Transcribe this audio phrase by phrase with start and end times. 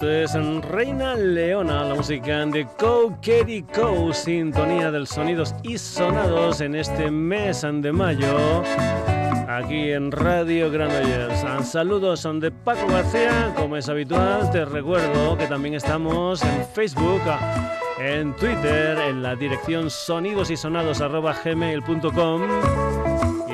[0.00, 0.32] Esto es
[0.62, 7.10] Reina Leona, la música de Co Kerry Co, sintonía del sonidos y sonados en este
[7.10, 8.62] mes de mayo.
[9.46, 11.44] Aquí en Radio Granollers.
[11.68, 14.50] Saludos son de Paco García, como es habitual.
[14.50, 17.20] Te recuerdo que también estamos en Facebook,
[17.98, 22.89] en Twitter, en la dirección sonidosysonados.gmail.com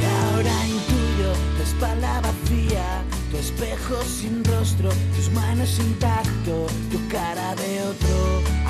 [0.00, 2.86] Y ahora intuyo tu espalda vacía,
[3.30, 8.16] tu espejo sin rostro, tus manos intacto, tu cara de otro,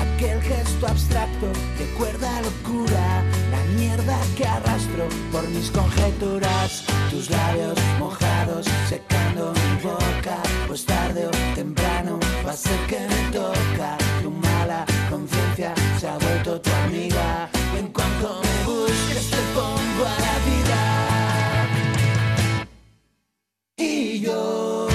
[0.05, 1.47] aquel gesto abstracto
[1.77, 3.23] de cuerda locura
[3.75, 6.83] mierda que arrastro por mis conjeturas.
[7.09, 10.37] Tus labios mojados secando mi boca.
[10.67, 13.97] Pues tarde o temprano va a ser que me toca.
[14.21, 17.49] Tu mala conciencia se ha vuelto tu amiga.
[17.75, 20.81] Y en cuanto me busques te pongo a la vida.
[23.77, 24.87] Y yo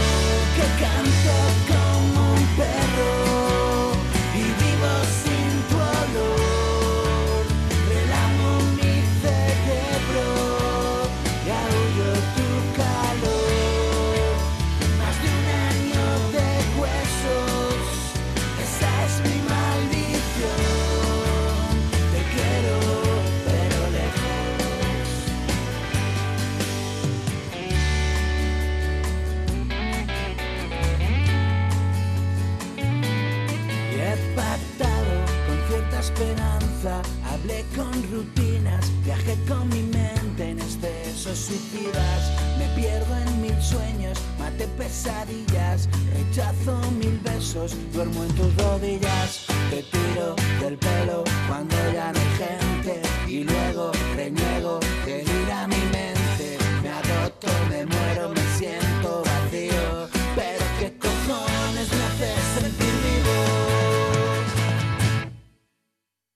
[41.34, 49.46] suicidas, me pierdo en mil sueños, mate pesadillas, rechazo mil besos, duermo en tus rodillas,
[49.70, 55.82] te tiro del pelo cuando ya no hay gente y luego reniego que a mi
[55.92, 63.36] mente, me agoto, me muero, me siento vacío, pero qué cojones me hace sentir vivo.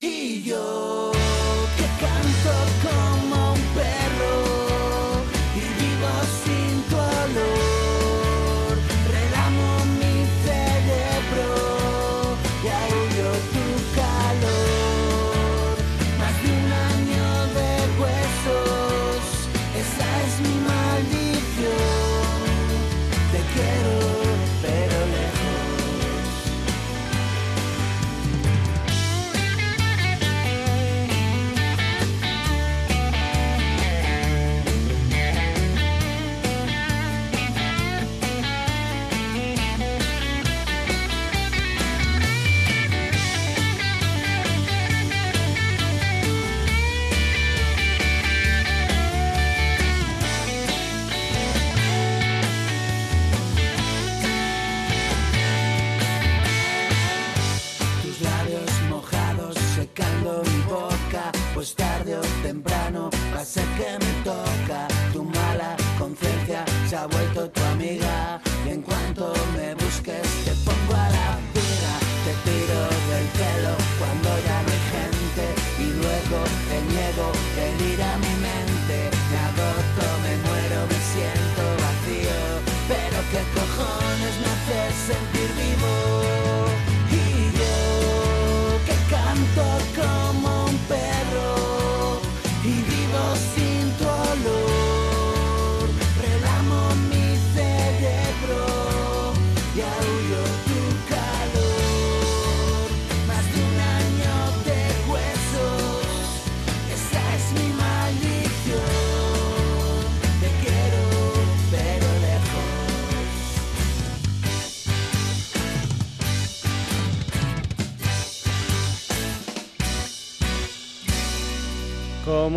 [0.01, 1.13] Y yo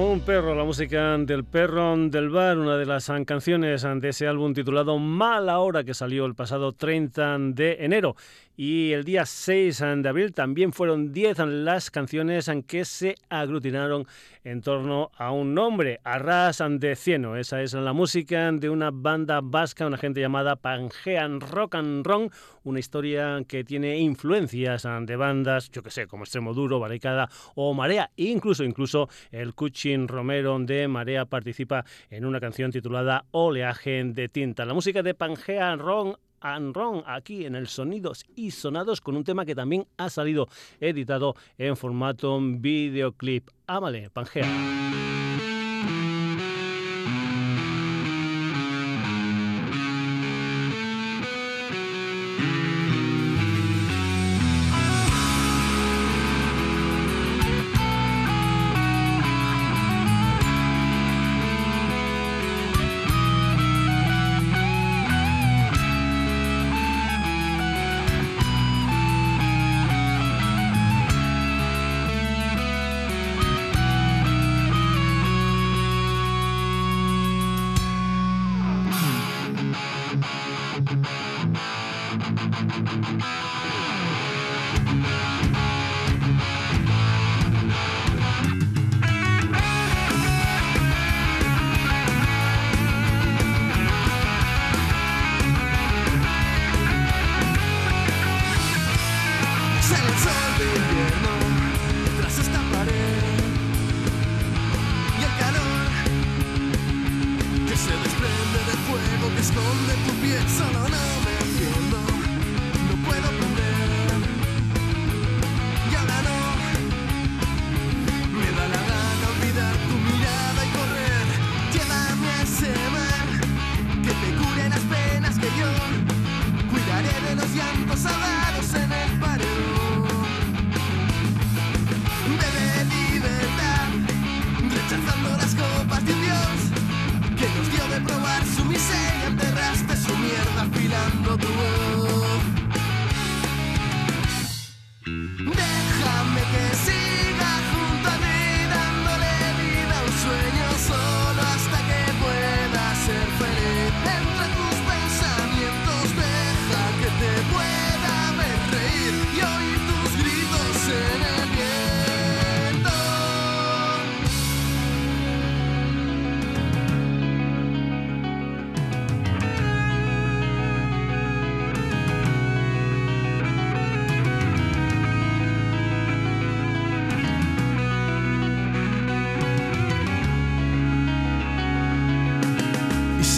[0.02, 4.52] Un perro, la música del perro del bar, una de las canciones de ese álbum
[4.52, 8.16] titulado Mala Hora que salió el pasado 30 de enero
[8.64, 14.06] y el día 6 de abril también fueron 10 las canciones en que se aglutinaron
[14.44, 17.38] en torno a un nombre, Arras de Cieno.
[17.38, 22.30] Esa es la música de una banda vasca, una gente llamada Pangean Rock and Roll,
[22.64, 27.74] una historia que tiene influencias de bandas, yo que sé, como Extremo Duro, Barricada o
[27.74, 28.12] Marea.
[28.16, 34.66] Incluso, incluso el Cuchin Romero de Marea participa en una canción titulada Oleaje de Tinta.
[34.66, 39.24] La música de Pangean Rock and Ron aquí en el Sonidos y Sonados con un
[39.24, 40.48] tema que también ha salido
[40.80, 43.50] editado en formato videoclip.
[43.68, 45.31] Ámale, Pangea.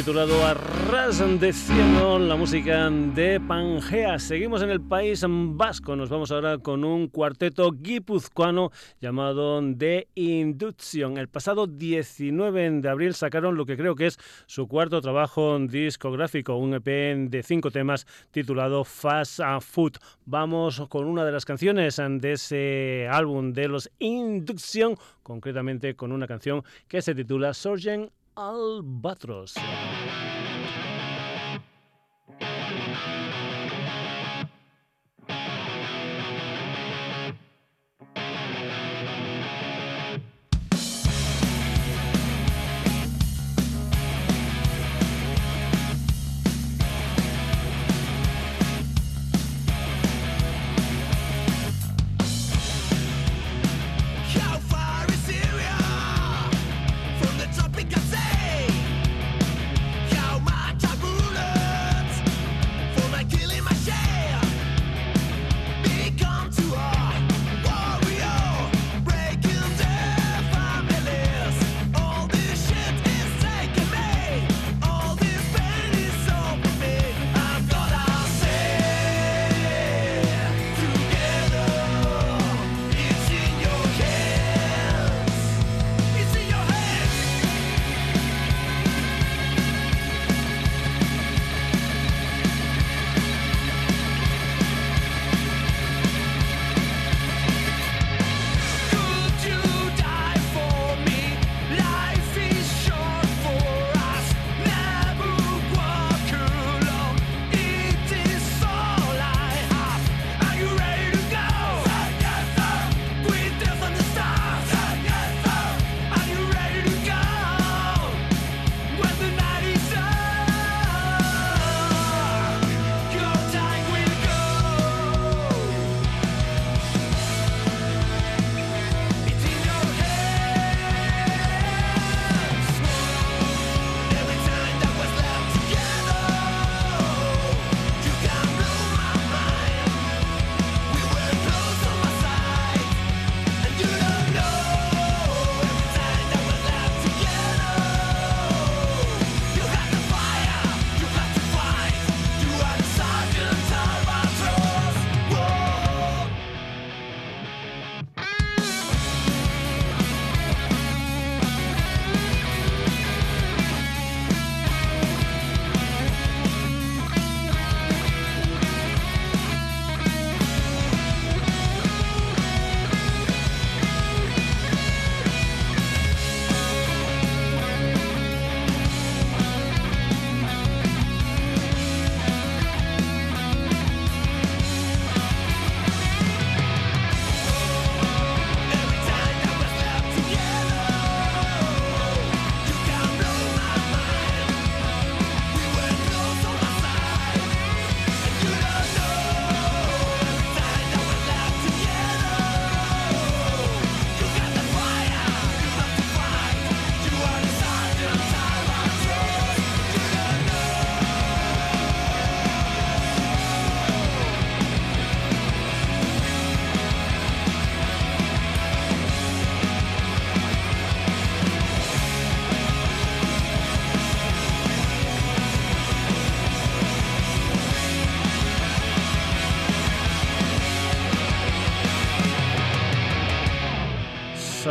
[0.00, 4.18] titulado Arras de Cielo, la música de Pangea.
[4.18, 5.94] Seguimos en el país vasco.
[5.94, 11.18] Nos vamos ahora con un cuarteto guipuzcoano llamado The Induction.
[11.18, 14.16] El pasado 19 de abril sacaron lo que creo que es
[14.46, 16.86] su cuarto trabajo discográfico, un EP
[17.28, 19.98] de cinco temas titulado Fast Food.
[20.24, 26.26] Vamos con una de las canciones de ese álbum de los Induction, concretamente con una
[26.26, 29.54] canción que se titula Surgeon Albatros.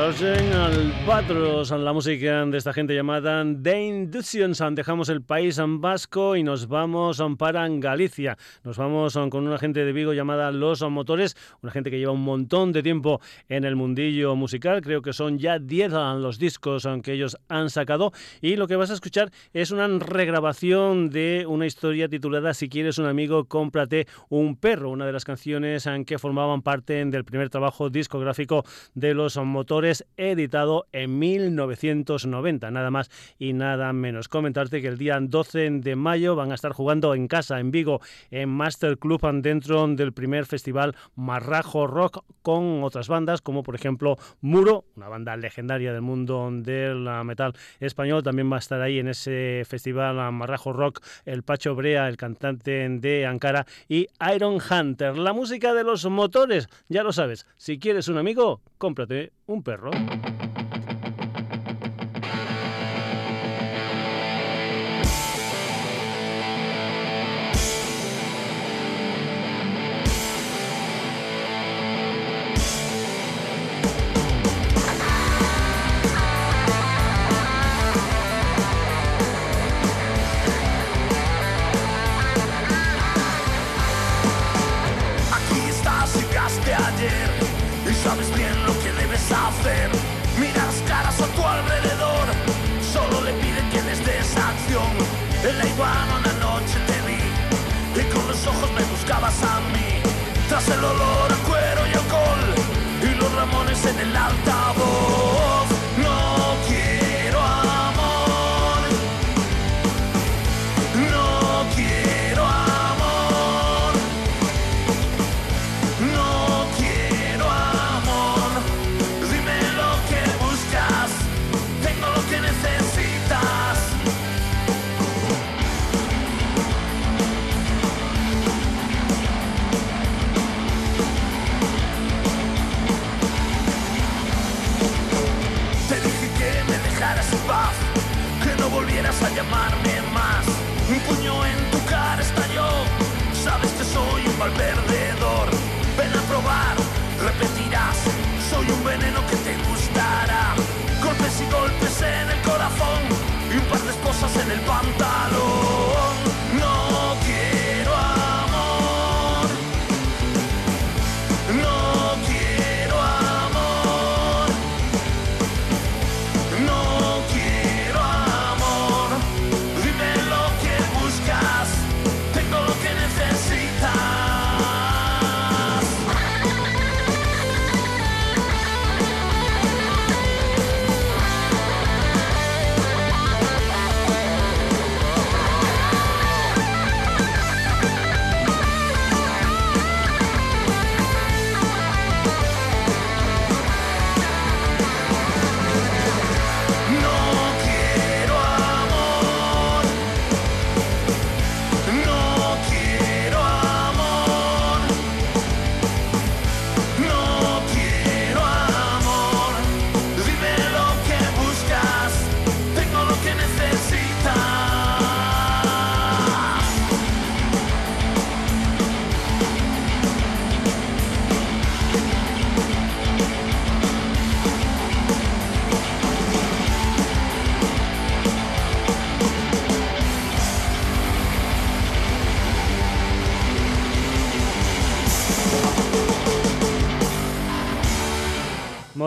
[0.10, 4.62] Rosen al Sargent Albatros, la música de esta gente llamada The Inductions.
[4.74, 8.38] Dejamos el país vasco y nos vamos para Galicia.
[8.64, 12.22] Nos vamos con una gente de Vigo llamada Los Motores, una gente que lleva un
[12.22, 14.82] montón de tiempo en el mundillo musical.
[14.82, 18.12] Creo que son ya 10 los discos que ellos han sacado.
[18.40, 23.00] Y lo que vas a escuchar es una regrabación de una historia titulada Si quieres
[23.00, 24.92] un amigo, cómprate un perro.
[24.92, 28.64] Una de las canciones que formaban parte del primer trabajo discográfico
[28.94, 34.28] de Los Motores editado en 1990, nada más y nada menos.
[34.28, 38.02] Comentarte que el día 12 de mayo van a estar jugando en casa, en Vigo,
[38.32, 44.18] en Master Club, dentro del primer festival Marrajo Rock con otras bandas, como por ejemplo
[44.42, 49.10] Muro, una banda legendaria del mundo del metal español, también va a estar ahí en
[49.10, 55.18] ese festival Marrajo Rock el Pacho Brea, el cantante de Ankara, y Iron Hunter.
[55.18, 59.92] La música de los motores, ya lo sabes, si quieres un amigo, cómprate un perro.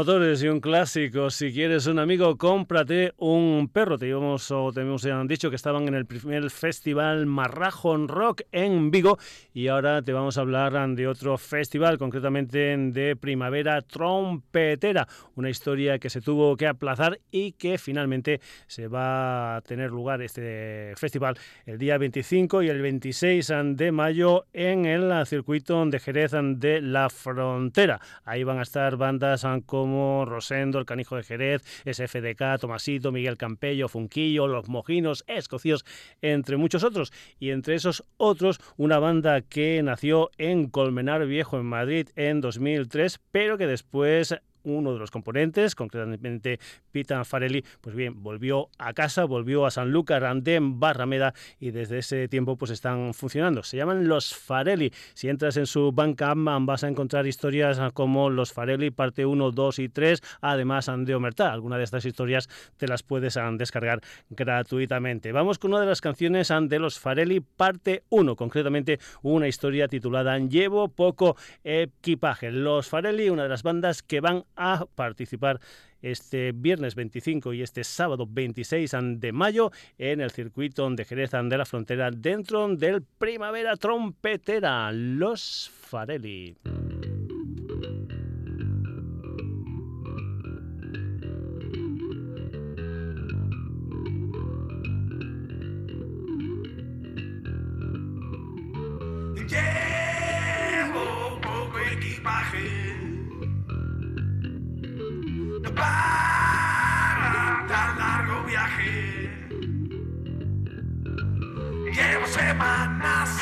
[0.03, 1.31] Motores y un clásico.
[1.31, 3.97] Si quieres un amigo, cómprate un perro.
[3.97, 8.91] Te íbamos o te hemos dicho que estaban en el primer festival Marrajon Rock en
[8.91, 9.17] Vigo
[9.55, 16.01] y ahora te vamos a hablar de otro festival, concretamente de Primavera Trompetera, una historia
[16.01, 21.39] que se tuvo que aplazar y que finalmente se va a tener lugar este festival
[21.65, 27.09] el día 25 y el 26 de mayo en el circuito de Jerez de la
[27.09, 28.01] Frontera.
[28.25, 29.92] Ahí van a estar bandas como
[30.25, 35.85] Rosendo, El Canijo de Jerez, SFDK, Tomasito, Miguel Campello, Funquillo, Los Mojinos, Escocios,
[36.21, 37.13] entre muchos otros.
[37.39, 43.21] Y entre esos otros, una banda que nació en Colmenar Viejo, en Madrid, en 2003,
[43.31, 46.59] pero que después uno de los componentes, concretamente
[46.91, 52.29] Pita Farelli, pues bien, volvió a casa, volvió a Sanlúcar de Barrameda y desde ese
[52.29, 53.63] tiempo pues están funcionando.
[53.63, 54.93] Se llaman Los Farelli.
[55.15, 59.79] Si entras en su Bandcamp vas a encontrar historias como Los Farelli parte 1, 2
[59.79, 61.53] y 3, además de Omertá.
[61.53, 65.33] Alguna de estas historias te las puedes descargar gratuitamente.
[65.33, 70.39] Vamos con una de las canciones de Los Farelli parte 1, concretamente una historia titulada
[70.39, 72.51] Llevo poco equipaje.
[72.51, 75.61] Los Farelli, una de las bandas que van a participar
[76.03, 81.59] este viernes 25 y este sábado 26 de mayo en el circuito de Jerez de
[81.59, 86.57] la Frontera dentro del Primavera Trompetera, Los Farelli.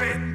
[0.01, 0.30] Semanas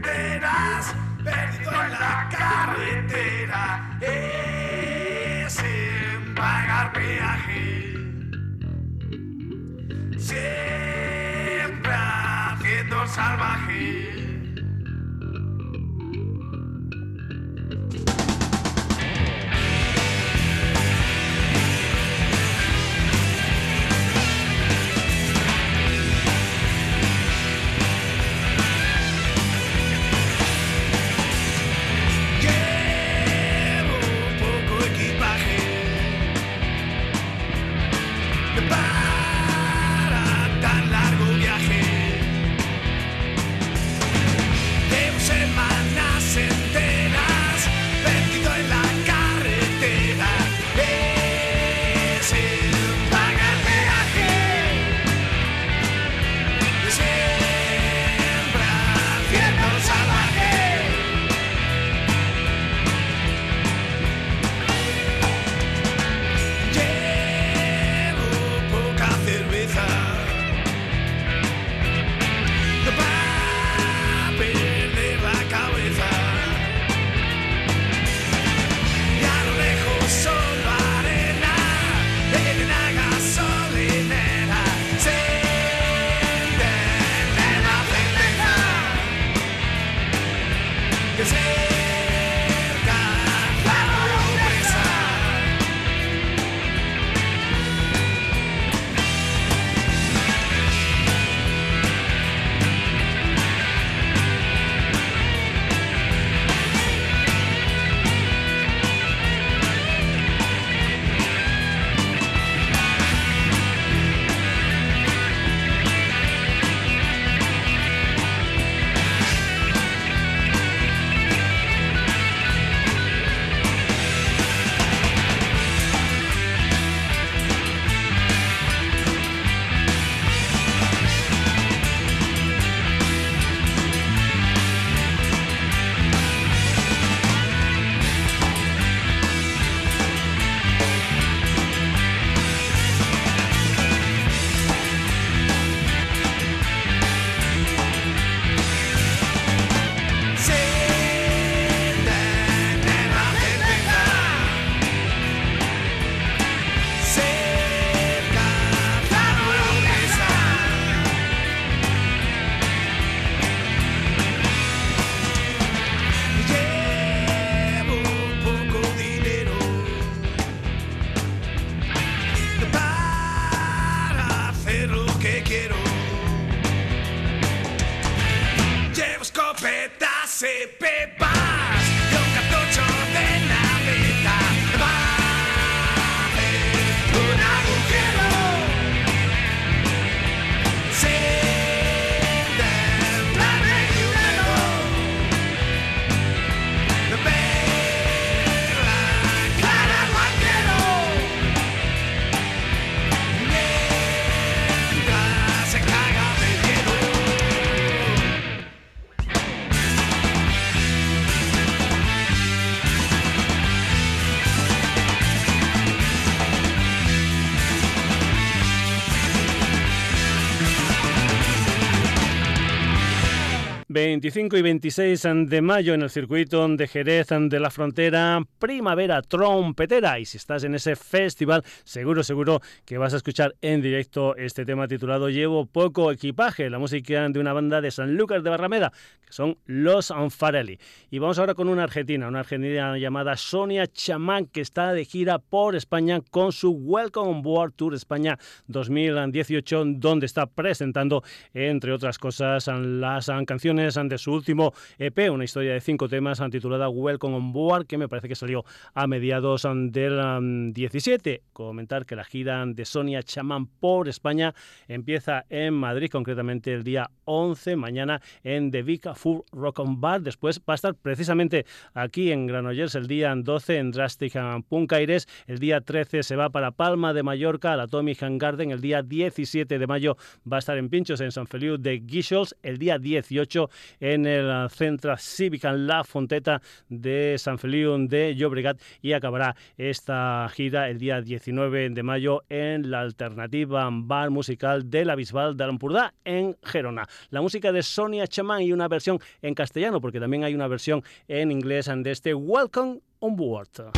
[223.95, 229.21] bem 25 y 26 de mayo en el circuito de Jerez de la Frontera, primavera
[229.21, 230.17] trompetera.
[230.17, 234.65] Y si estás en ese festival, seguro, seguro que vas a escuchar en directo este
[234.65, 238.91] tema titulado Llevo poco equipaje, la música de una banda de San Lucas de Barrameda,
[239.23, 240.79] que son Los Anfarelli.
[241.11, 245.37] Y vamos ahora con una argentina, una argentina llamada Sonia Chamán, que está de gira
[245.37, 251.21] por España con su Welcome Board Tour España 2018, donde está presentando,
[251.53, 256.89] entre otras cosas, las canciones de su último EP, una historia de cinco temas titulada
[256.89, 261.43] Welcome on Board, que me parece que salió a mediados del 17.
[261.53, 264.53] Comentar que la gira de Sonia Chaman por España
[264.87, 270.21] empieza en Madrid, concretamente el día 11, mañana en The Vic Full Rock on Bar.
[270.21, 274.33] Después va a estar precisamente aquí en Granollers el día 12 en Drastic
[274.67, 275.27] Punk Aires.
[275.47, 278.71] El día 13 se va para Palma de Mallorca, a la Tommy Han Garden.
[278.71, 280.17] El día 17 de mayo
[280.51, 282.55] va a estar en Pinchos en San Feliu de Guixols.
[282.61, 283.69] El día 18
[284.13, 290.89] en el Centro Cívica La Fonteta de San Feliu de Llobregat y acabará esta gira
[290.89, 296.13] el día 19 de mayo en la alternativa bar musical de la Bisbal de Alampurdá
[296.23, 297.07] en Gerona.
[297.31, 301.03] La música de Sonia Chamán y una versión en castellano porque también hay una versión
[301.27, 303.91] en inglés de este Welcome on Board.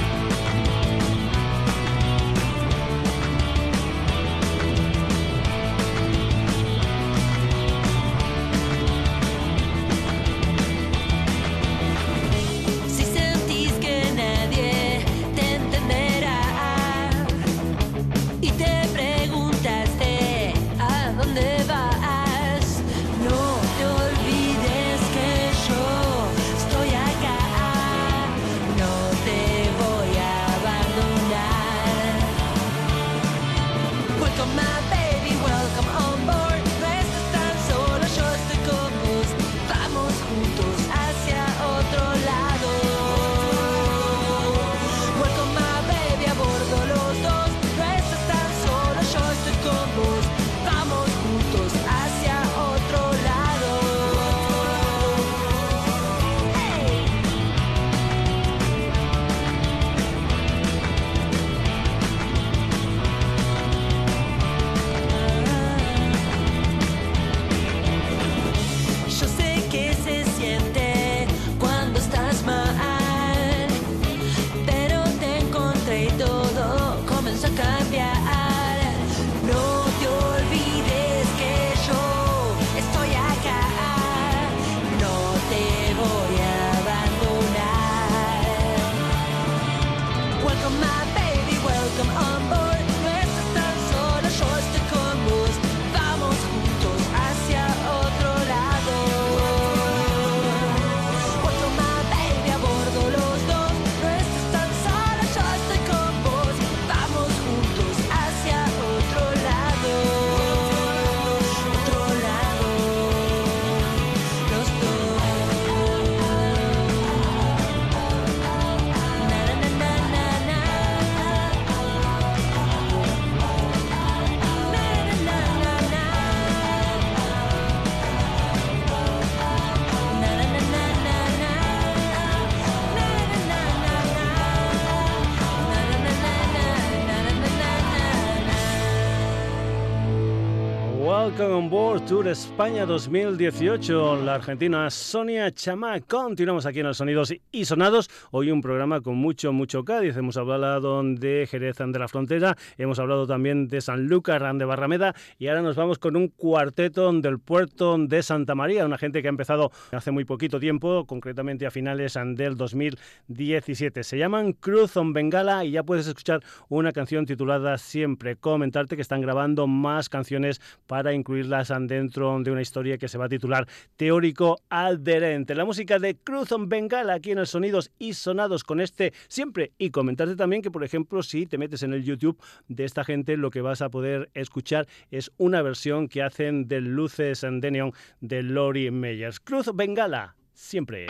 [141.38, 144.24] Welcome board Tour España 2018.
[144.24, 146.00] La argentina Sonia Chamá.
[146.02, 148.10] Continuamos aquí en los Sonidos y Sonados.
[148.32, 150.16] Hoy un programa con mucho, mucho Cádiz.
[150.16, 155.16] Hemos hablado de Jerez de la Frontera, hemos hablado también de San Lucas de Barrameda
[155.38, 159.28] y ahora nos vamos con un cuarteto del puerto de Santa María, una gente que
[159.28, 164.04] ha empezado hace muy poquito tiempo, concretamente a finales del 2017.
[164.04, 168.36] Se llaman Cruz on Bengala y ya puedes escuchar una canción titulada Siempre.
[168.36, 173.26] Comentarte que están grabando más canciones para incluirlas dentro de una historia que se va
[173.26, 175.56] a titular Teórico Adherente.
[175.56, 179.72] La música de Cruz Bengala aquí en el Sonidos y Sonados con este siempre.
[179.78, 183.38] Y comentarte también que, por ejemplo, si te metes en el YouTube de esta gente,
[183.38, 187.94] lo que vas a poder escuchar es una versión que hacen de Luces and Neon
[188.22, 189.40] de Lori Meyers.
[189.40, 191.08] Cruz Bengala, siempre.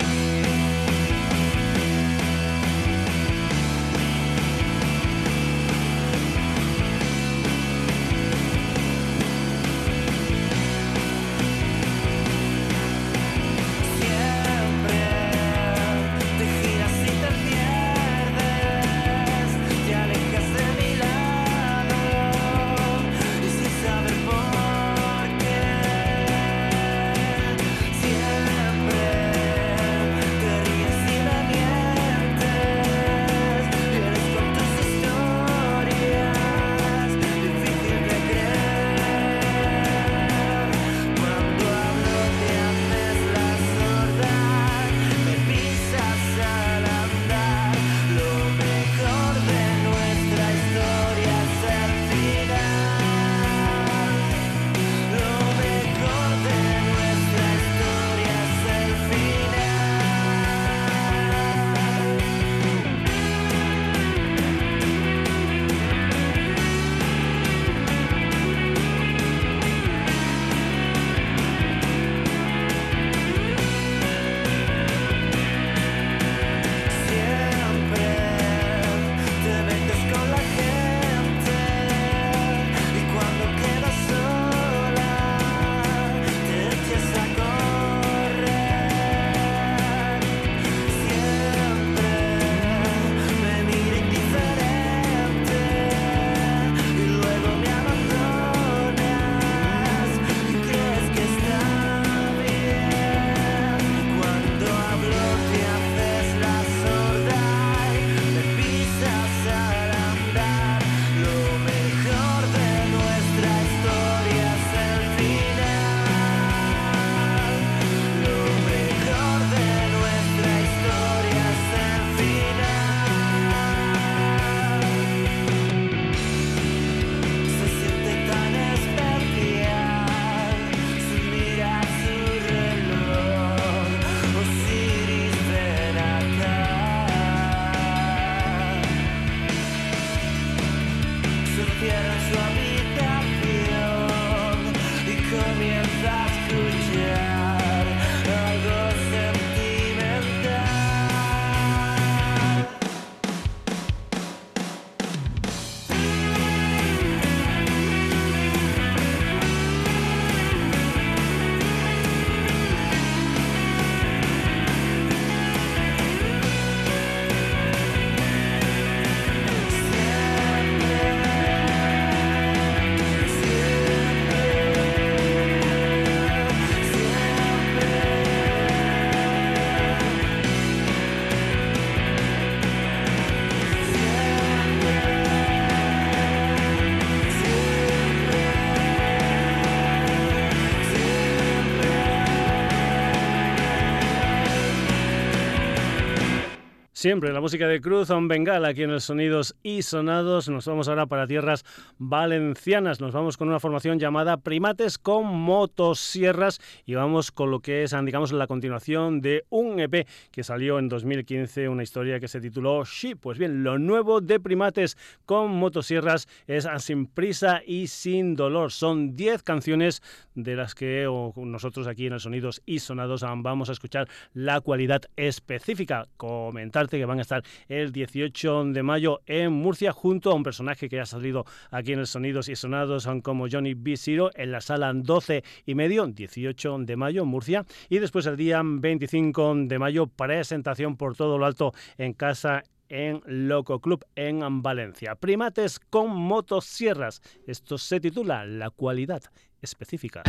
[196.97, 200.49] Siempre la música de Cruz on Bengala aquí en el Sonidos y Sonados.
[200.49, 201.63] Nos vamos ahora para tierras
[201.99, 202.99] valencianas.
[203.01, 207.95] Nos vamos con una formación llamada Primates con motosierras y vamos con lo que es,
[208.03, 212.83] digamos, la continuación de un EP que salió en 2015, una historia que se tituló
[212.83, 213.15] She.
[213.15, 218.71] Pues bien, lo nuevo de Primates con motosierras es Sin prisa y sin dolor.
[218.71, 220.01] Son 10 canciones
[220.33, 225.03] de las que nosotros aquí en el Sonidos y Sonados vamos a escuchar la cualidad
[225.15, 226.07] específica.
[226.17, 230.87] Comentar que van a estar el 18 de mayo en Murcia junto a un personaje
[230.87, 233.97] que ha salido aquí en el Sonidos y Sonados como Johnny B.
[233.97, 238.37] Zero en la sala 12 y medio, 18 de mayo en Murcia y después el
[238.37, 244.61] día 25 de mayo presentación por todo lo alto en casa en Loco Club en
[244.61, 245.15] Valencia.
[245.15, 247.21] Primates con motosierras.
[247.45, 249.23] Esto se titula La cualidad
[249.61, 250.23] específica.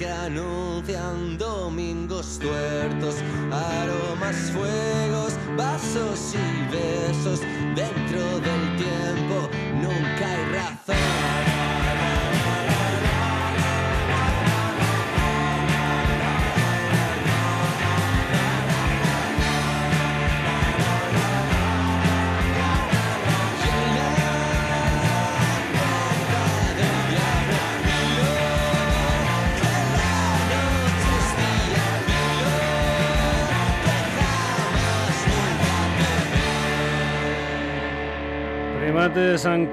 [0.00, 0.59] cercano.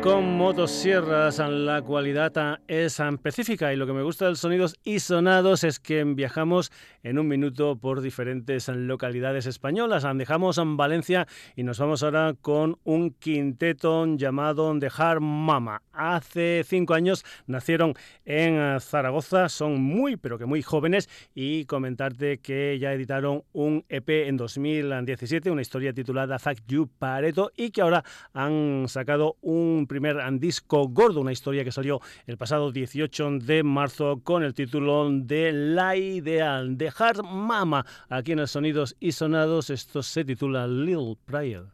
[0.01, 4.99] Con motosierras, la cualidad es específica y lo que me gusta de los sonidos y
[4.99, 6.71] sonados es que viajamos
[7.07, 10.05] en un minuto por diferentes localidades españolas.
[10.15, 15.81] Dejamos en Valencia y nos vamos ahora con un quinteto llamado Dejar Mama.
[15.93, 17.93] Hace cinco años nacieron
[18.25, 24.09] en Zaragoza, son muy pero que muy jóvenes y comentarte que ya editaron un EP
[24.27, 28.03] en 2017, una historia titulada Fuck You Pareto y que ahora
[28.33, 34.19] han sacado un primer disco gordo, una historia que salió el pasado 18 de marzo
[34.23, 36.77] con el título de La Ideal.
[36.97, 41.65] Dejar Mama aquí en el Sonidos y Sonados, esto se titula Little Prayer.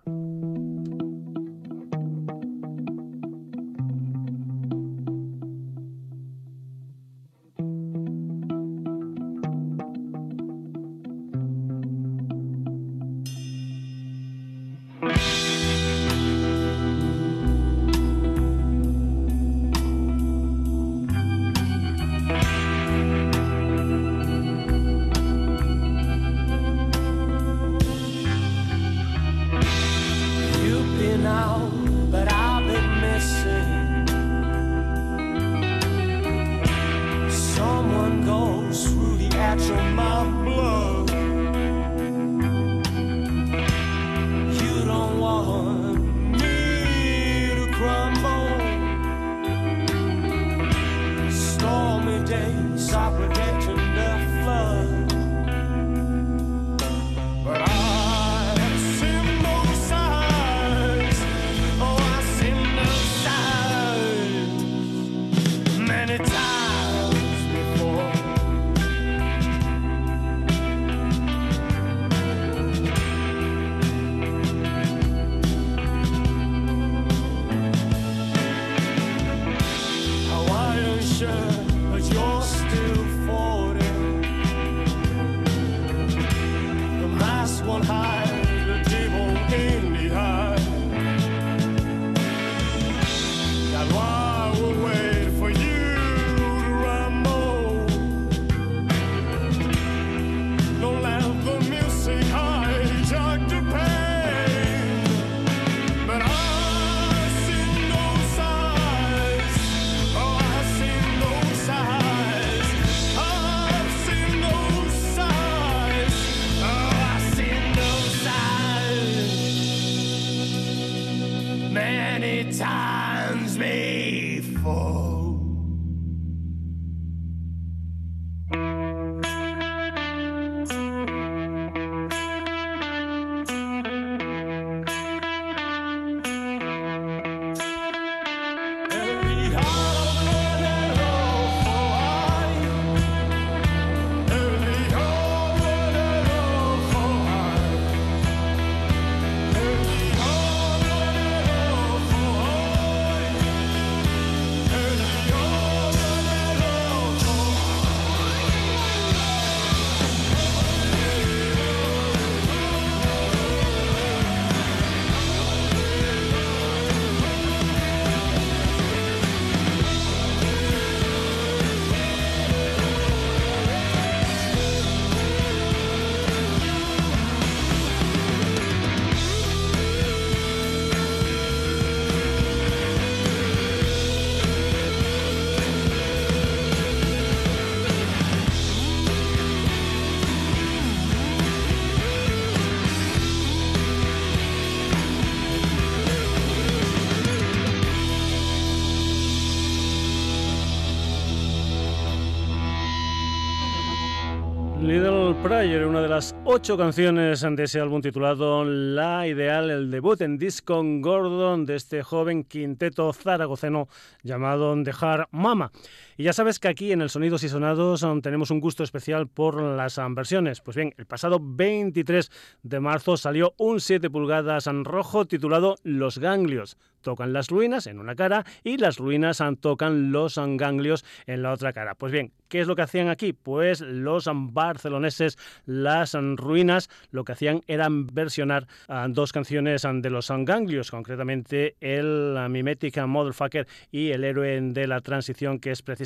[205.42, 210.38] Prayer, una de las ocho canciones de ese álbum titulado La Ideal, el debut en
[210.38, 213.88] disco Gordon de este joven quinteto zaragoceno
[214.24, 215.72] llamado Dejar Mama.
[216.16, 219.28] Y ya sabes que aquí en el Sonidos y Sonados um, tenemos un gusto especial
[219.28, 220.62] por las um, versiones.
[220.62, 222.30] Pues bien, el pasado 23
[222.62, 228.00] de marzo salió un 7 pulgadas en rojo titulado Los Ganglios tocan las ruinas en
[228.00, 231.94] una cara y las ruinas tocan los ganglios en la otra cara.
[231.94, 233.34] Pues bien, ¿qué es lo que hacían aquí?
[233.34, 238.68] Pues los barceloneses, las ruinas, lo que hacían era versionar
[239.10, 245.60] dos canciones de los ganglios, concretamente el Mimetic Motherfucker y el héroe de la transición,
[245.60, 246.03] que es precisamente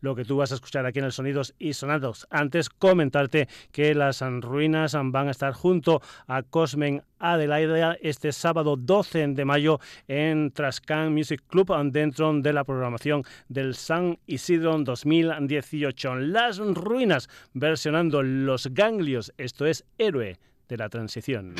[0.00, 2.26] lo que tú vas a escuchar aquí en el Sonidos y Sonados.
[2.30, 9.28] Antes comentarte que las ruinas van a estar junto a Cosmen Adelaide este sábado 12
[9.28, 16.16] de mayo en Trascan Music Club dentro de la programación del San Isidro 2018.
[16.16, 21.54] Las ruinas versionando los ganglios, esto es héroe de la transición.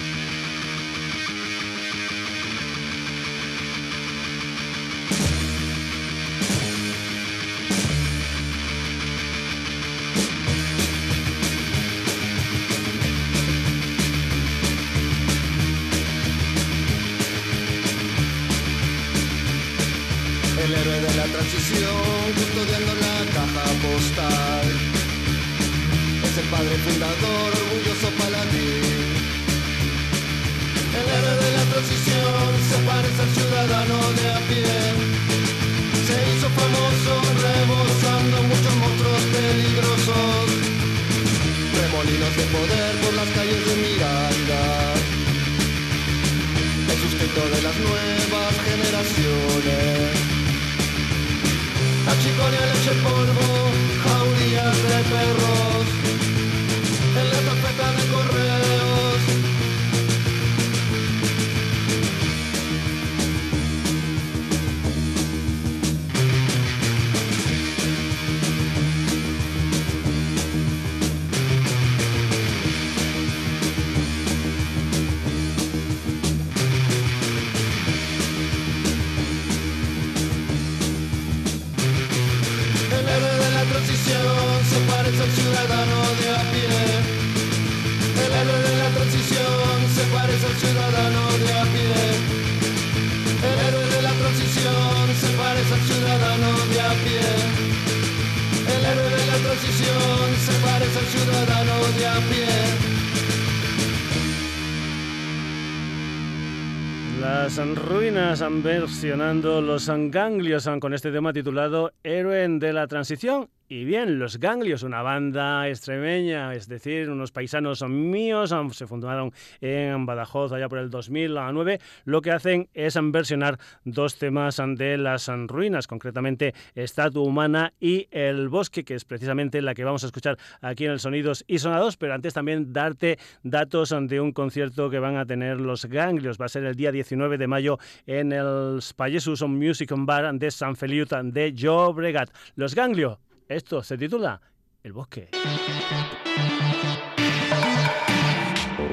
[108.62, 114.82] Versionando los ganglios con este tema titulado Héroe de la Transición y bien, Los Ganglios,
[114.82, 120.90] una banda extremeña, es decir, unos paisanos míos, se fundaron en Badajoz allá por el
[120.90, 128.08] 2009, lo que hacen es versionar dos temas de las ruinas, concretamente Estatua Humana y
[128.10, 131.58] El Bosque, que es precisamente la que vamos a escuchar aquí en el Sonidos y
[131.58, 136.38] Sonados, pero antes también darte datos de un concierto que van a tener Los Ganglios.
[136.40, 140.74] Va a ser el día 19 de mayo en el Spallesus Music Bar de San
[140.76, 142.30] Feliu de Llobregat.
[142.56, 143.18] Los Ganglios
[143.48, 144.40] esto se titula
[144.82, 145.30] El bosque.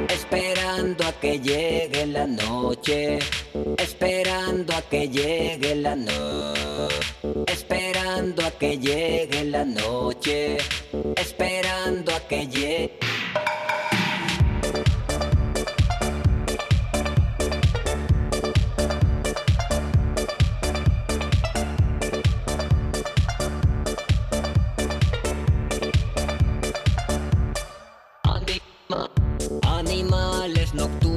[0.10, 3.20] Esperando a que llegue la noche,
[3.78, 6.96] esperando a que llegue la noche,
[7.48, 10.58] esperando a que llegue la noche,
[11.16, 13.00] esperando a que llegue.
[30.46, 31.15] Dos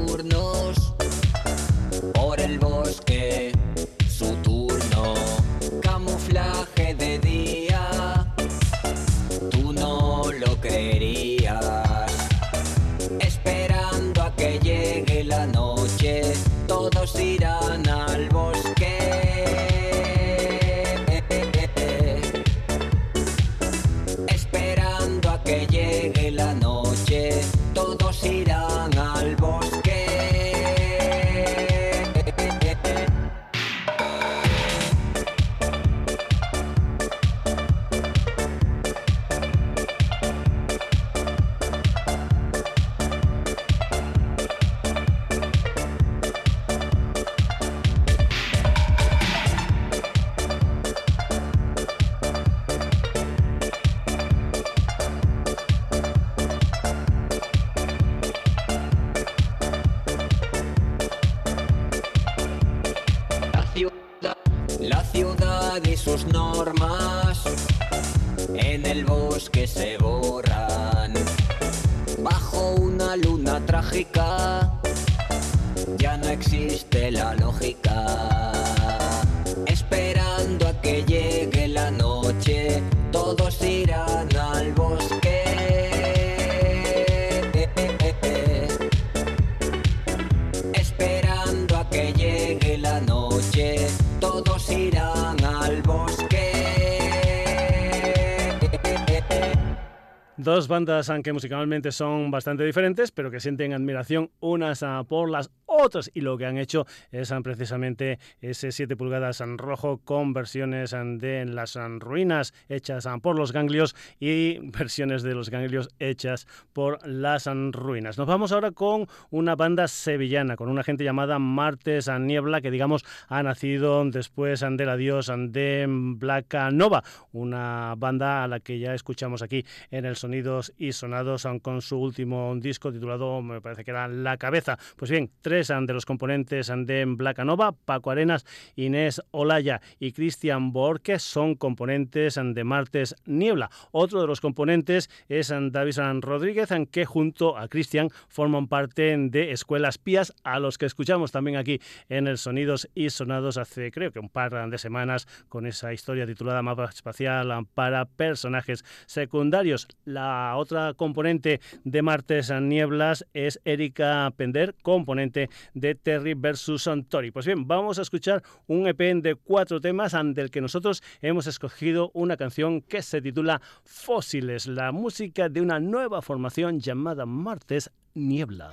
[100.79, 106.21] bandas aunque musicalmente son bastante diferentes, pero que sienten admiración unas por las otras y
[106.21, 111.79] lo que han hecho es precisamente ese 7 pulgadas en rojo con versiones de las
[111.99, 118.19] ruinas hechas por los ganglios y versiones de los ganglios hechas por las ruinas.
[118.19, 122.71] Nos vamos ahora con una banda sevillana, con una gente llamada Martes a Niebla, que
[122.71, 128.95] digamos ha nacido después del adiós de Black Nova, una banda a la que ya
[128.95, 133.91] escuchamos aquí en el sonido y sonados con su último disco titulado, me parece que
[133.91, 134.79] era La Cabeza.
[134.97, 138.45] Pues bien, tres de los componentes de Black Nova, Paco Arenas,
[138.77, 143.71] Inés Olaya y Cristian Borque son componentes de Martes Niebla.
[143.91, 149.99] Otro de los componentes es Davison Rodríguez, que junto a Cristian forman parte de Escuelas
[149.99, 154.19] Pías, a los que escuchamos también aquí en el Sonidos y Sonados hace creo que
[154.19, 159.89] un par de semanas con esa historia titulada Mapa Espacial para personajes secundarios.
[160.05, 167.31] La otra componente de Martes Nieblas es Erika Pender, componente de Terry versus Tori.
[167.31, 172.11] Pues bien, vamos a escuchar un EP de cuatro temas del que nosotros hemos escogido
[172.15, 178.73] una canción que se titula Fósiles, la música de una nueva formación llamada Martes Niebla.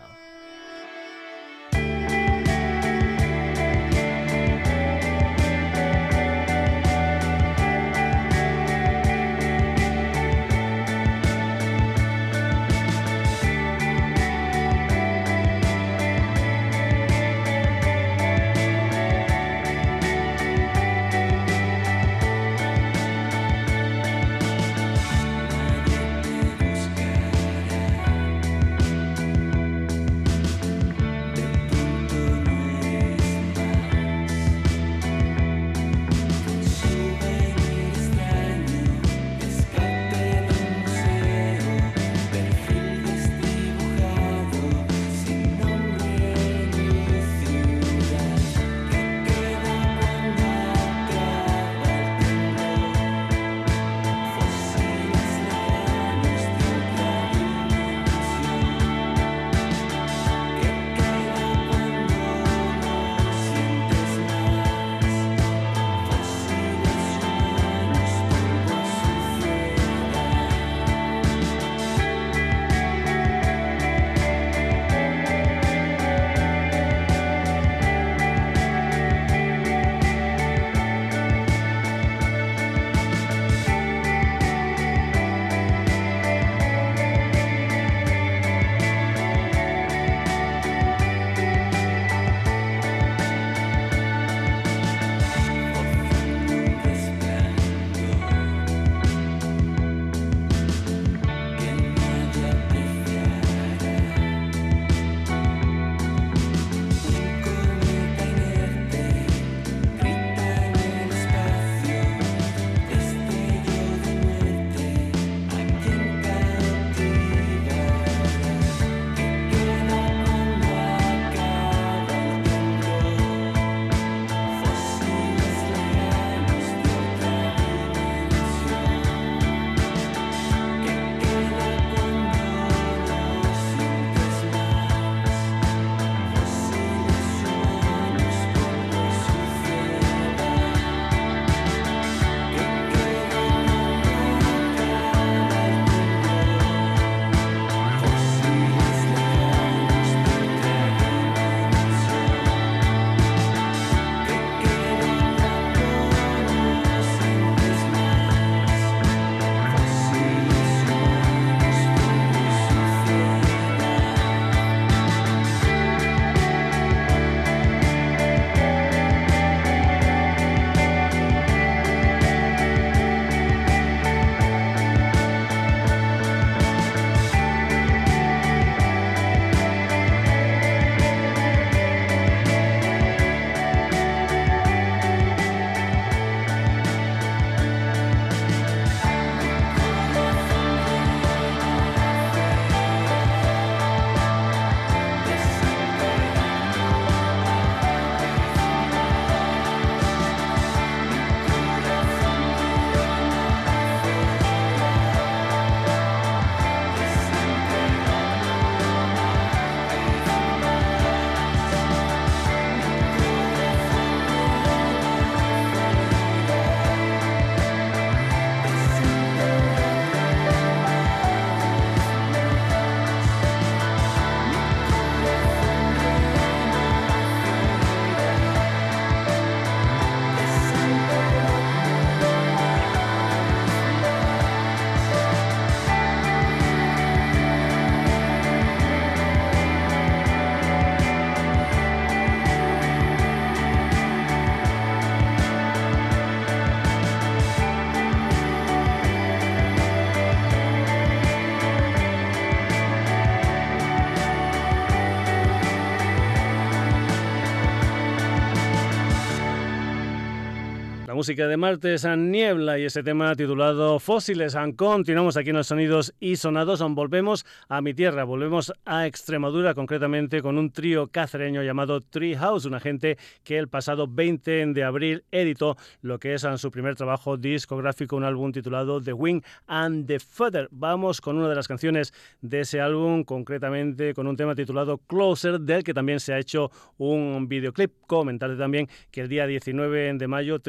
[261.26, 264.56] Música de martes, a Niebla y ese tema titulado Fósiles.
[264.76, 266.84] Continuamos aquí en los sonidos y sonados.
[266.94, 272.80] Volvemos a mi tierra, volvemos a Extremadura, concretamente con un trío cacereño llamado Treehouse, una
[272.80, 278.16] gente que el pasado 20 de abril editó lo que es su primer trabajo discográfico,
[278.16, 280.68] un álbum titulado The Wing and the Feather.
[280.70, 285.60] Vamos con una de las canciones de ese álbum, concretamente con un tema titulado Closer,
[285.60, 286.70] del que también se ha hecho
[287.00, 287.94] un videoclip.
[288.06, 290.60] Comentarte también que el día 19 de mayo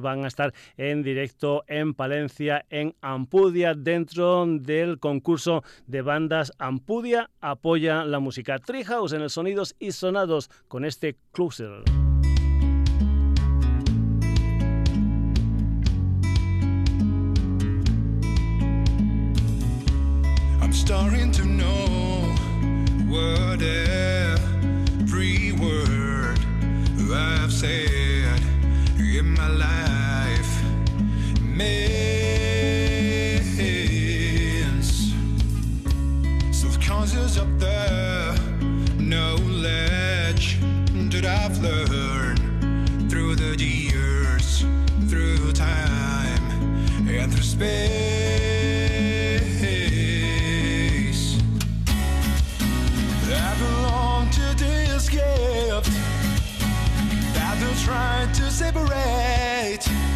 [0.00, 7.30] Van a estar en directo en Palencia, en Ampudia, dentro del concurso de bandas Ampudia
[7.40, 8.58] apoya la música.
[8.58, 11.82] Treehouse en el Sonidos y Sonados con este Closer.
[20.60, 22.34] I'm starting to know
[23.08, 26.38] what every word
[27.12, 27.95] I've said
[47.36, 47.76] through space.
[53.28, 55.90] I belong to this gift
[57.34, 60.15] that they're trying to separate.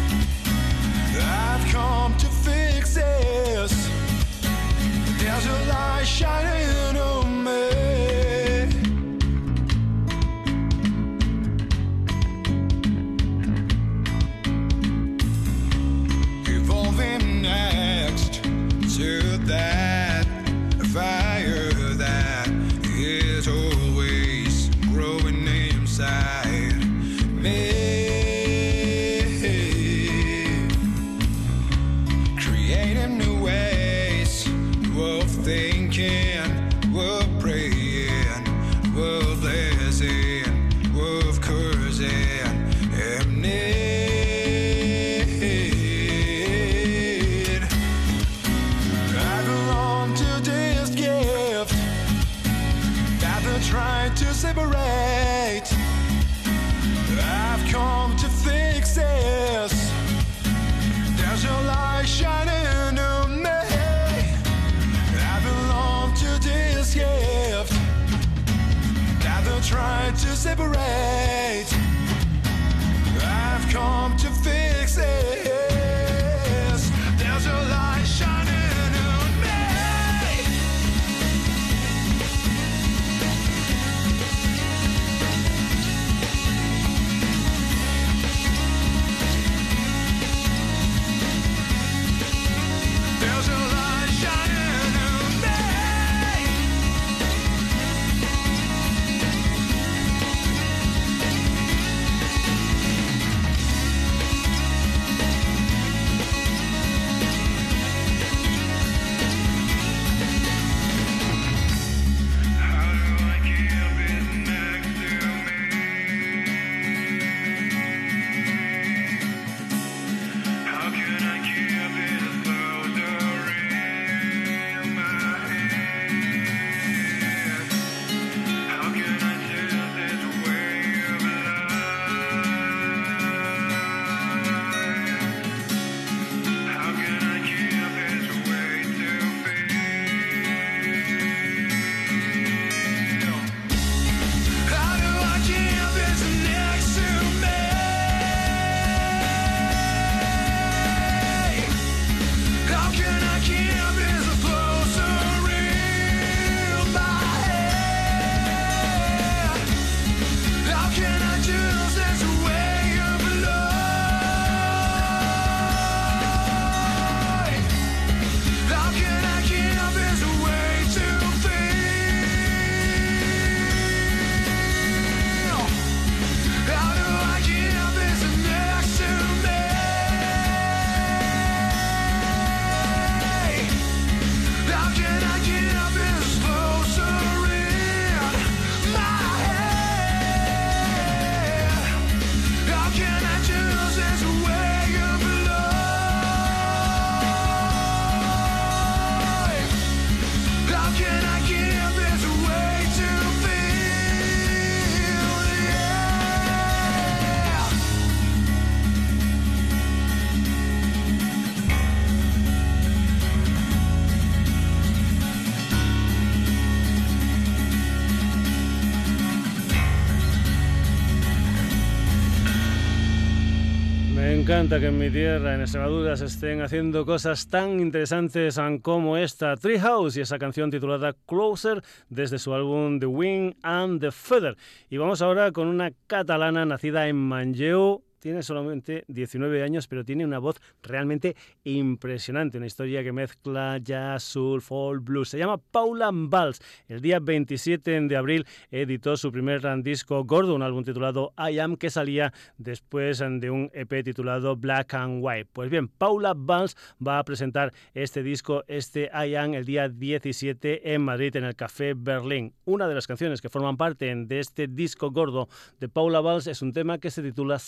[224.69, 230.17] Que en mi tierra, en Extremadura, se estén haciendo cosas tan interesantes como esta Treehouse
[230.17, 234.55] y esa canción titulada Closer desde su álbum The Wing and the Feather.
[234.87, 240.25] Y vamos ahora con una catalana nacida en Manlleu, tiene solamente 19 años, pero tiene
[240.25, 242.57] una voz realmente impresionante.
[242.57, 245.29] Una historia que mezcla jazz, soul, folk, blues.
[245.29, 246.59] Se llama Paula Valls.
[246.87, 251.75] El día 27 de abril editó su primer disco gordo, un álbum titulado I Am,
[251.75, 255.49] que salía después de un EP titulado Black and White.
[255.53, 260.93] Pues bien, Paula Valls va a presentar este disco, este I Am, el día 17
[260.93, 262.53] en Madrid, en el Café Berlín.
[262.65, 265.47] Una de las canciones que forman parte de este disco gordo
[265.79, 267.59] de Paula Valls es un tema que se titula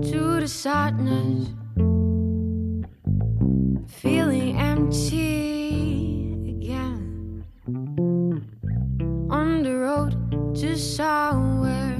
[0.00, 1.48] to sadness,
[3.86, 7.44] feeling empty again.
[9.30, 10.14] On the road
[10.56, 11.98] to somewhere,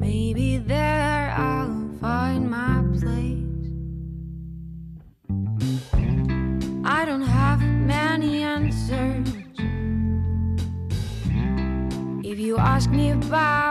[0.00, 3.68] maybe there I'll find my place.
[6.84, 9.28] I don't have many answers.
[12.24, 13.61] If you ask me about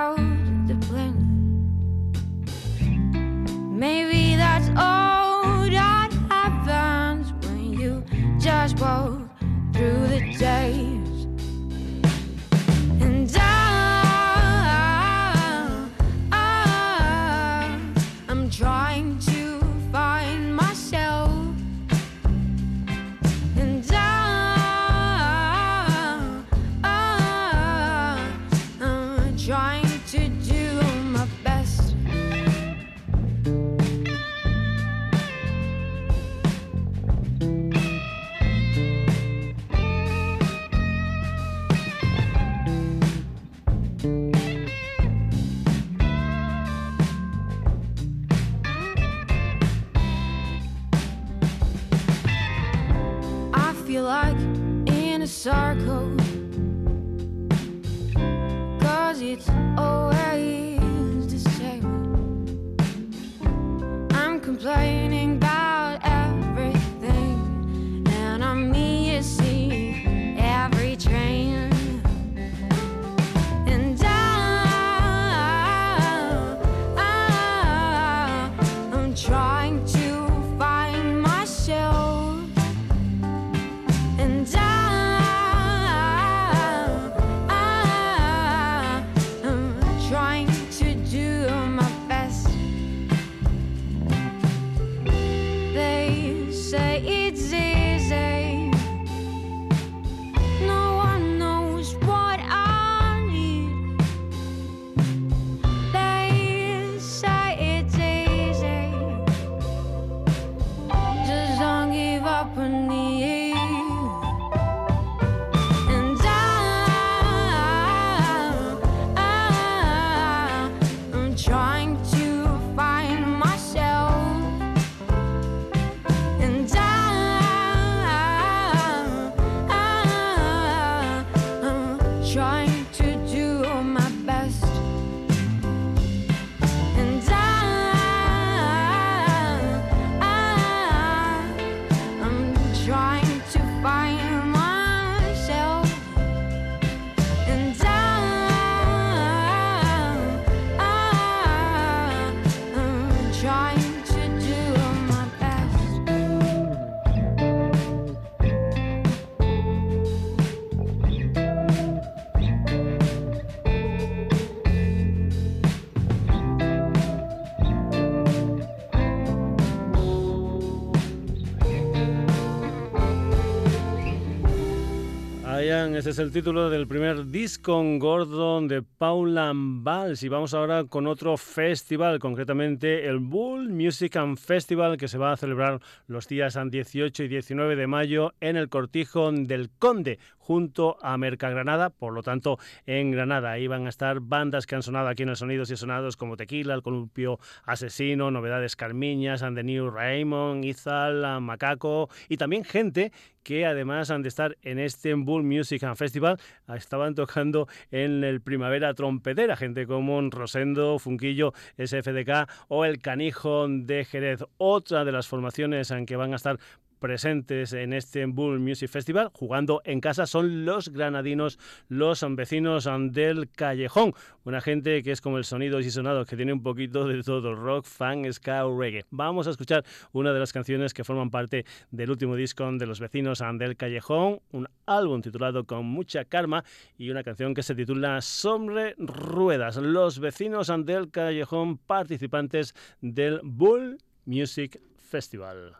[176.11, 181.37] es el título del primer disco Gordon de Paula Valls y vamos ahora con otro
[181.37, 187.23] festival, concretamente el Bull Music and Festival que se va a celebrar los días 18
[187.23, 190.19] y 19 de mayo en el Cortijo del Conde
[190.51, 193.51] junto a Mercagranada, por lo tanto en Granada.
[193.51, 196.35] Ahí van a estar bandas que han sonado aquí en el Sonidos y Sonados como
[196.35, 203.13] Tequila, El Columpio Asesino, Novedades Carmiñas, And the New Raymond, Izal, Macaco y también gente
[203.43, 206.37] que además han de estar en este Bull Music and Festival,
[206.75, 214.03] estaban tocando en el Primavera Trompetera, gente como Rosendo, Funquillo, SFDK o el Canijo de
[214.03, 216.59] Jerez, otra de las formaciones en que van a estar
[217.01, 223.49] presentes en este Bull Music Festival, jugando en casa, son los granadinos, los vecinos del
[223.49, 224.13] callejón.
[224.45, 227.55] Una gente que es como el sonido y sonado, que tiene un poquito de todo,
[227.55, 229.03] rock, fan, ska reggae.
[229.09, 229.83] Vamos a escuchar
[230.13, 234.39] una de las canciones que forman parte del último disco de los vecinos del callejón,
[234.51, 236.63] un álbum titulado Con mucha karma
[236.97, 239.77] y una canción que se titula Sombre Ruedas.
[239.77, 245.75] Los vecinos del callejón participantes del Bull Music Festival.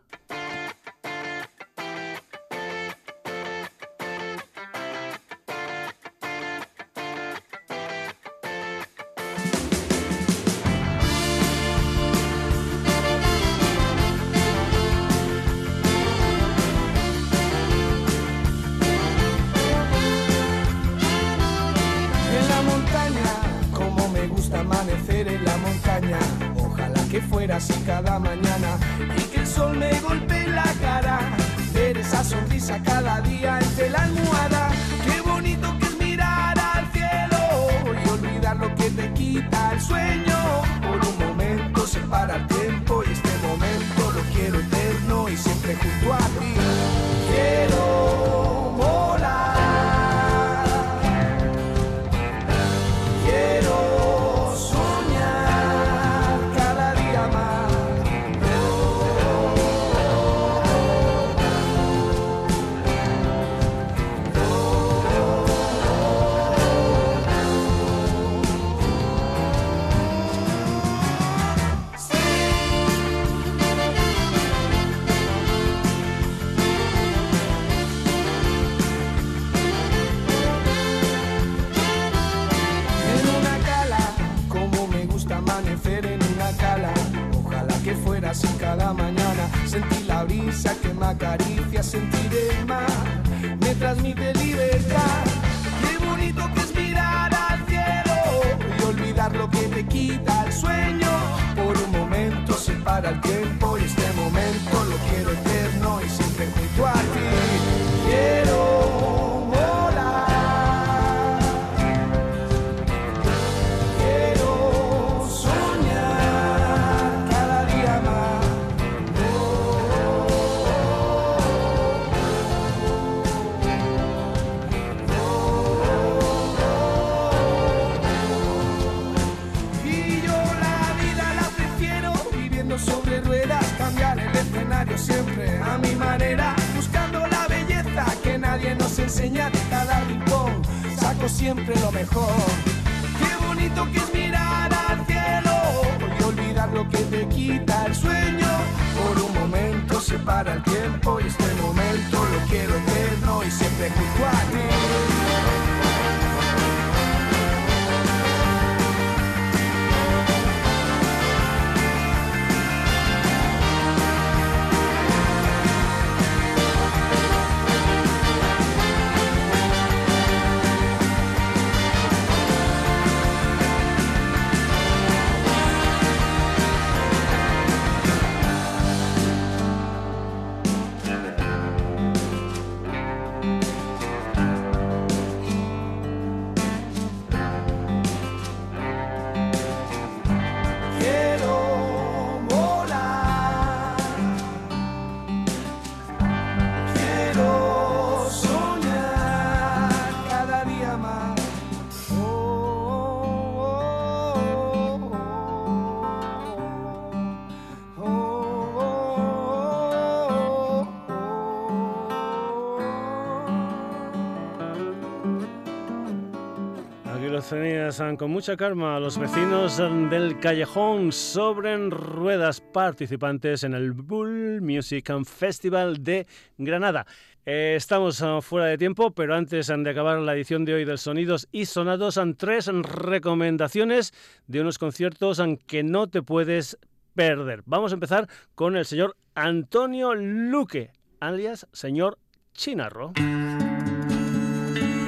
[218.18, 225.12] Con mucha calma a los vecinos del callejón sobre ruedas participantes en el Bull Music
[225.26, 226.26] Festival de
[226.58, 227.06] Granada.
[227.46, 231.00] Eh, estamos ah, fuera de tiempo, pero antes de acabar la edición de hoy del
[231.00, 234.14] Sonidos y Sonados, han tres recomendaciones
[234.48, 236.78] de unos conciertos que no te puedes
[237.14, 237.62] perder.
[237.66, 242.20] Vamos a empezar con el señor Antonio Luque, alias señor
[242.54, 243.12] Chinarro.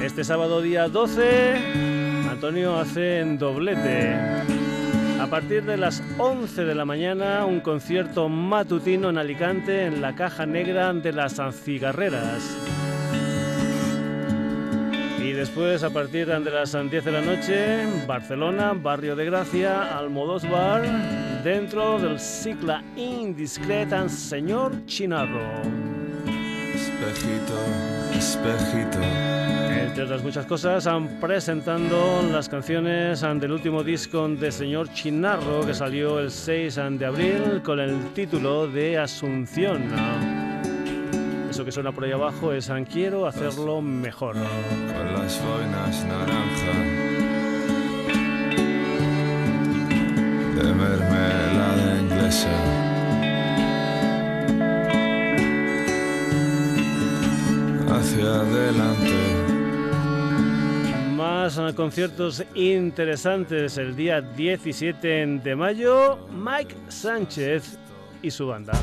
[0.02, 1.93] Este sábado día 12
[2.34, 4.12] Antonio hace en doblete.
[5.20, 10.16] A partir de las 11 de la mañana, un concierto matutino en Alicante en la
[10.16, 12.58] Caja Negra de las Cigarreras.
[15.22, 20.00] Y después, a partir de las 10 de la noche, Barcelona, Barrio de Gracia,
[20.50, 20.82] Bar,
[21.44, 25.62] dentro del cicla Indiscreta Señor Chinarro.
[26.74, 27.54] Espejito,
[28.12, 29.33] espejito.
[29.94, 35.72] Entre otras muchas cosas, han presentando las canciones del último disco de Señor Chinarro que
[35.72, 39.84] salió el 6 de abril con el título de Asunción.
[41.48, 44.34] Eso que suena por ahí abajo es Quiero hacerlo mejor.
[44.34, 46.72] Con las boinas naranja
[50.56, 52.50] de mermelada inglesa.
[57.96, 59.43] hacia adelante.
[61.24, 67.78] Más conciertos interesantes el día 17 de mayo, Mike Sánchez
[68.20, 68.74] y su banda.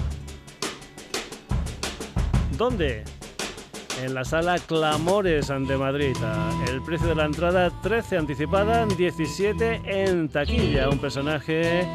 [2.58, 3.04] ¿Dónde?
[4.04, 6.18] En la sala Clamores de Madrid.
[6.68, 10.90] El precio de la entrada 13 anticipada, 17 en taquilla.
[10.90, 11.88] Un personaje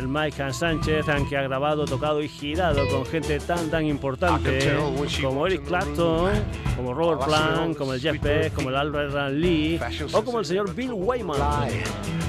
[0.00, 4.58] el Mike Sánchez, que ha grabado, tocado y girado con gente tan tan importante
[5.20, 6.32] como Eric Clapton,
[6.74, 9.78] como Robert Plant, como el Jeff Beck, como el Albert Lee
[10.12, 11.36] o como el señor Bill Wyman.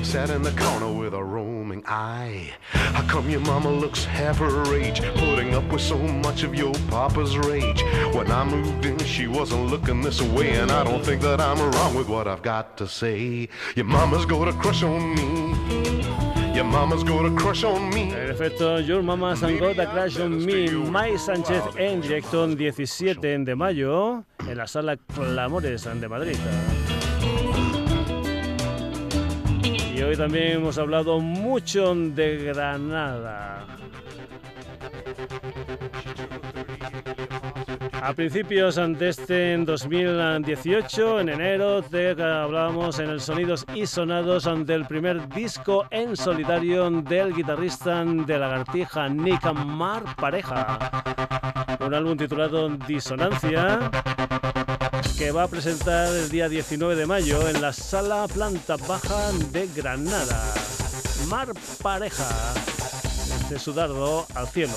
[0.04, 2.52] Sat in the corner with a roaming eye.
[2.74, 6.74] How come your mama looks half her age, putting up with so much of your
[6.90, 7.84] papa's rage?
[8.14, 11.60] When I moved in, she wasn't looking this way, and I don't think that I'm
[11.60, 13.48] wrong with what I've got to say.
[13.76, 15.81] Your mama's got a crush on me.
[16.62, 18.12] Your mama's gonna crush on me.
[18.86, 20.70] Your Mama's Got a Crush on Me.
[20.70, 26.38] Mai Sánchez en directo el 17 de mayo en la sala Clamores de Madrid.
[29.96, 33.66] Y hoy también hemos hablado mucho de Granada.
[38.02, 41.84] A principios de este 2018, en enero,
[42.20, 49.08] hablábamos en el Sonidos y Sonados del primer disco en solitario del guitarrista de Lagartija,
[49.08, 50.80] Nick Mar Pareja.
[51.80, 53.92] Un álbum titulado Disonancia
[55.18, 59.68] que va a presentar el día 19 de mayo en la sala planta baja de
[59.76, 60.52] Granada.
[61.28, 61.50] Mar
[61.84, 62.28] Pareja,
[63.48, 64.74] de su dardo al cielo.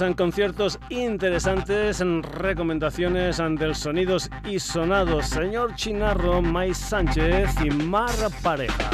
[0.00, 8.10] En conciertos interesantes, en recomendaciones del Sonidos y Sonados, señor Chinarro, Mais Sánchez y Mar
[8.42, 8.90] Pareja.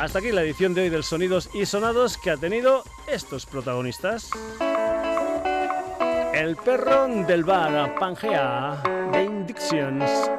[0.00, 4.30] Hasta aquí la edición de hoy del Sonidos y Sonados que ha tenido estos protagonistas.
[6.34, 8.82] El perro del bar Pangea
[9.12, 10.30] de Indictions.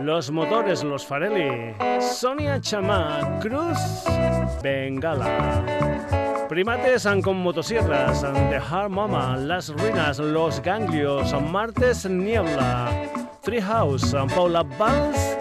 [0.00, 1.74] Los motores, los Farelli.
[2.00, 3.78] Sonia Chamá, Cruz,
[4.62, 6.27] Bengala.
[6.48, 12.88] Primates con motosierras, The Hard Mama, Las Ruinas, Los Ganglios, Martes Niebla,
[13.42, 15.36] Treehouse, Paula Valls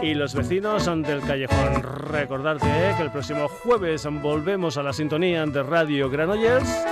[0.00, 1.82] y los vecinos del callejón.
[2.10, 6.86] Recordarte que el próximo jueves volvemos a la sintonía de Radio Granollers,